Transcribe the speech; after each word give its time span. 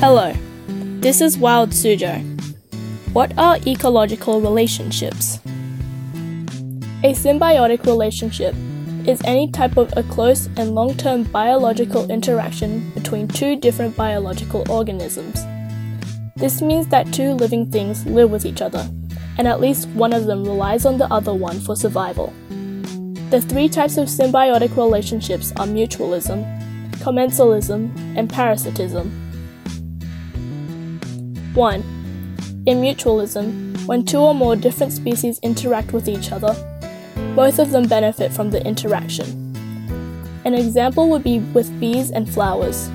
Hello, 0.00 0.32
this 1.00 1.20
is 1.20 1.36
Wild 1.36 1.70
Suzhou. 1.70 2.22
What 3.12 3.36
are 3.36 3.58
ecological 3.66 4.40
relationships? 4.40 5.40
A 7.02 7.14
symbiotic 7.14 7.84
relationship 7.84 8.54
is 9.08 9.20
any 9.24 9.50
type 9.50 9.76
of 9.76 9.92
a 9.96 10.04
close 10.04 10.46
and 10.56 10.76
long 10.76 10.96
term 10.96 11.24
biological 11.24 12.08
interaction 12.12 12.90
between 12.90 13.26
two 13.26 13.56
different 13.56 13.96
biological 13.96 14.64
organisms. 14.70 15.44
This 16.36 16.62
means 16.62 16.86
that 16.90 17.12
two 17.12 17.32
living 17.32 17.68
things 17.68 18.06
live 18.06 18.30
with 18.30 18.46
each 18.46 18.62
other, 18.62 18.88
and 19.36 19.48
at 19.48 19.60
least 19.60 19.88
one 19.88 20.12
of 20.12 20.26
them 20.26 20.44
relies 20.44 20.86
on 20.86 20.98
the 20.98 21.12
other 21.12 21.34
one 21.34 21.58
for 21.58 21.74
survival. 21.74 22.32
The 23.30 23.40
three 23.40 23.68
types 23.68 23.96
of 23.96 24.06
symbiotic 24.06 24.76
relationships 24.76 25.50
are 25.56 25.66
mutualism, 25.66 26.46
commensalism, 27.00 27.90
and 28.16 28.30
parasitism. 28.30 29.27
1. 31.54 32.64
In 32.66 32.82
mutualism, 32.82 33.86
when 33.86 34.04
two 34.04 34.18
or 34.18 34.34
more 34.34 34.54
different 34.54 34.92
species 34.92 35.38
interact 35.38 35.92
with 35.92 36.08
each 36.08 36.30
other, 36.32 36.54
both 37.34 37.58
of 37.58 37.70
them 37.70 37.88
benefit 37.88 38.32
from 38.32 38.50
the 38.50 38.64
interaction. 38.66 39.26
An 40.44 40.54
example 40.54 41.08
would 41.08 41.24
be 41.24 41.38
with 41.38 41.78
bees 41.80 42.10
and 42.10 42.28
flowers. 42.28 42.90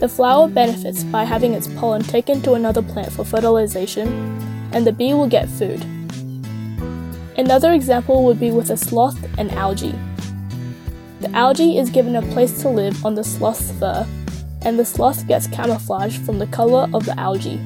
The 0.00 0.08
flower 0.08 0.48
benefits 0.48 1.04
by 1.04 1.24
having 1.24 1.54
its 1.54 1.68
pollen 1.68 2.02
taken 2.02 2.42
to 2.42 2.54
another 2.54 2.82
plant 2.82 3.12
for 3.12 3.24
fertilization, 3.24 4.08
and 4.72 4.86
the 4.86 4.92
bee 4.92 5.14
will 5.14 5.28
get 5.28 5.48
food. 5.48 5.84
Another 7.38 7.72
example 7.72 8.24
would 8.24 8.40
be 8.40 8.50
with 8.50 8.70
a 8.70 8.76
sloth 8.76 9.18
and 9.38 9.52
algae. 9.52 9.94
The 11.20 11.30
algae 11.30 11.78
is 11.78 11.90
given 11.90 12.16
a 12.16 12.22
place 12.22 12.60
to 12.62 12.68
live 12.68 13.04
on 13.04 13.14
the 13.14 13.24
sloth's 13.24 13.70
fur 13.72 14.06
and 14.66 14.76
the 14.76 14.84
sloth 14.84 15.28
gets 15.28 15.46
camouflage 15.46 16.18
from 16.18 16.40
the 16.40 16.46
color 16.48 16.88
of 16.92 17.06
the 17.06 17.18
algae. 17.18 17.60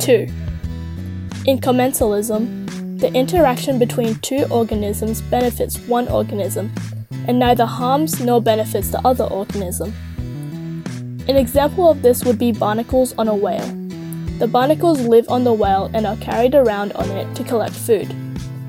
2. 0.00 0.26
In 1.44 1.58
commensalism, 1.58 2.98
the 2.98 3.12
interaction 3.12 3.78
between 3.78 4.14
two 4.20 4.46
organisms 4.50 5.20
benefits 5.20 5.78
one 5.80 6.08
organism, 6.08 6.72
and 7.26 7.38
neither 7.38 7.66
harms 7.66 8.18
nor 8.18 8.40
benefits 8.40 8.88
the 8.88 9.06
other 9.06 9.24
organism. 9.24 9.92
An 11.28 11.36
example 11.36 11.90
of 11.90 12.00
this 12.00 12.24
would 12.24 12.38
be 12.38 12.50
barnacles 12.50 13.14
on 13.18 13.28
a 13.28 13.34
whale. 13.34 13.68
The 14.38 14.48
barnacles 14.48 15.02
live 15.02 15.28
on 15.28 15.44
the 15.44 15.52
whale 15.52 15.90
and 15.92 16.06
are 16.06 16.16
carried 16.16 16.54
around 16.54 16.92
on 16.94 17.10
it 17.10 17.34
to 17.36 17.44
collect 17.44 17.74
food, 17.74 18.10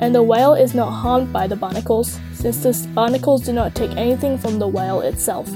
and 0.02 0.14
the 0.14 0.24
whale 0.24 0.54
is 0.54 0.76
not 0.76 0.92
harmed 0.92 1.32
by 1.32 1.48
the 1.48 1.56
barnacles 1.56 2.20
since 2.34 2.62
the 2.62 2.90
barnacles 2.94 3.46
do 3.46 3.54
not 3.54 3.74
take 3.74 3.96
anything 3.96 4.38
from 4.38 4.60
the 4.60 4.68
whale 4.68 5.00
itself. 5.00 5.50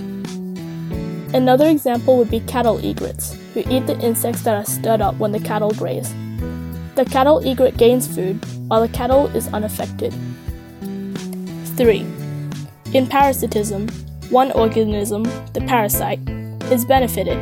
Another 1.34 1.68
example 1.68 2.18
would 2.18 2.30
be 2.30 2.42
cattle 2.42 2.78
egrets, 2.78 3.36
who 3.54 3.64
eat 3.68 3.88
the 3.88 4.00
insects 4.00 4.44
that 4.44 4.56
are 4.56 4.66
stirred 4.66 5.02
up 5.02 5.16
when 5.18 5.32
the 5.32 5.40
cattle 5.40 5.72
graze. 5.72 6.14
The 6.94 7.06
cattle 7.06 7.42
egret 7.44 7.76
gains 7.76 8.08
food, 8.08 8.46
while 8.68 8.82
the 8.82 8.94
cattle 8.94 9.28
is 9.36 9.48
unaffected. 9.48 10.14
3. 11.76 12.06
In 12.94 13.08
parasitism, 13.08 13.90
one 14.30 14.52
organism, 14.52 15.24
the 15.54 15.64
parasite, 15.68 16.20
is 16.72 16.86
benefited, 16.86 17.38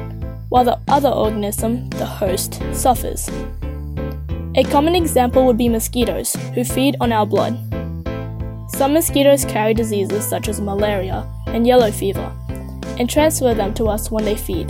while 0.48 0.64
the 0.64 0.80
other 0.88 1.10
organism, 1.10 1.90
the 1.90 2.06
host, 2.06 2.62
suffers. 2.72 3.30
A 4.56 4.64
common 4.64 4.96
example 4.96 5.46
would 5.46 5.58
be 5.58 5.68
mosquitoes, 5.68 6.34
who 6.54 6.64
feed 6.64 6.96
on 7.02 7.12
our 7.12 7.26
blood. 7.26 7.58
Some 8.70 8.94
mosquitoes 8.94 9.44
carry 9.44 9.74
diseases 9.74 10.26
such 10.26 10.48
as 10.48 10.62
malaria 10.62 11.28
and 11.48 11.68
yellow 11.68 11.92
fever, 11.92 12.34
and 13.02 13.10
transfer 13.10 13.56
them 13.56 13.74
to 13.74 13.86
us 13.86 14.12
when 14.12 14.24
they 14.24 14.36
feed. 14.36 14.70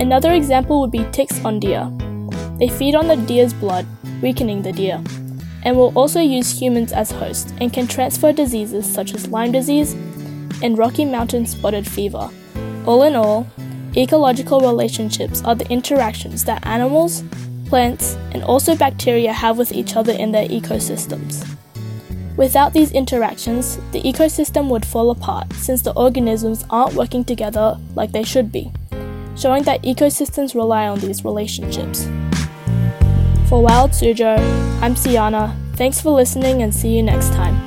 Another 0.00 0.32
example 0.32 0.80
would 0.80 0.90
be 0.90 1.06
ticks 1.12 1.42
on 1.44 1.60
deer. 1.60 1.88
They 2.58 2.66
feed 2.68 2.96
on 2.96 3.06
the 3.06 3.14
deer's 3.14 3.54
blood, 3.54 3.86
weakening 4.20 4.62
the 4.62 4.72
deer, 4.72 5.00
and 5.62 5.76
will 5.76 5.96
also 5.96 6.18
use 6.18 6.60
humans 6.60 6.92
as 6.92 7.12
hosts 7.12 7.52
and 7.60 7.72
can 7.72 7.86
transfer 7.86 8.32
diseases 8.32 8.92
such 8.92 9.14
as 9.14 9.28
Lyme 9.28 9.52
disease 9.52 9.92
and 10.64 10.76
Rocky 10.76 11.04
Mountain 11.04 11.46
spotted 11.46 11.86
fever. 11.86 12.28
All 12.86 13.04
in 13.04 13.14
all, 13.14 13.46
ecological 13.96 14.60
relationships 14.60 15.44
are 15.44 15.54
the 15.54 15.70
interactions 15.70 16.42
that 16.46 16.66
animals, 16.66 17.22
plants, 17.66 18.16
and 18.32 18.42
also 18.42 18.74
bacteria 18.74 19.32
have 19.32 19.58
with 19.58 19.70
each 19.70 19.94
other 19.94 20.12
in 20.12 20.32
their 20.32 20.48
ecosystems. 20.48 21.56
Without 22.36 22.74
these 22.74 22.92
interactions, 22.92 23.76
the 23.92 24.02
ecosystem 24.02 24.68
would 24.68 24.84
fall 24.84 25.10
apart 25.10 25.50
since 25.54 25.80
the 25.80 25.92
organisms 25.94 26.64
aren't 26.68 26.94
working 26.94 27.24
together 27.24 27.78
like 27.94 28.12
they 28.12 28.22
should 28.22 28.52
be, 28.52 28.70
showing 29.36 29.62
that 29.64 29.82
ecosystems 29.82 30.54
rely 30.54 30.86
on 30.86 31.00
these 31.00 31.24
relationships. 31.24 32.04
For 33.48 33.62
Wild 33.62 33.92
Suzhou, 33.92 34.38
I'm 34.82 34.94
Siana. 34.94 35.56
Thanks 35.76 36.00
for 36.00 36.10
listening 36.10 36.62
and 36.62 36.74
see 36.74 36.94
you 36.94 37.02
next 37.02 37.32
time. 37.32 37.65